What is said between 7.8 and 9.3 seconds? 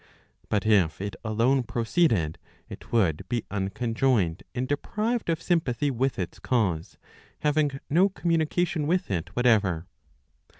no communication with it